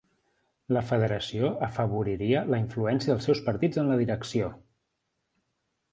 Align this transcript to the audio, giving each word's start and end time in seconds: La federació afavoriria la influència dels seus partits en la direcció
La 0.77 0.81
federació 0.91 1.51
afavoriria 1.67 2.41
la 2.53 2.61
influència 2.63 3.13
dels 3.15 3.27
seus 3.29 3.45
partits 3.51 3.83
en 3.83 3.93
la 3.93 4.03
direcció 4.03 4.53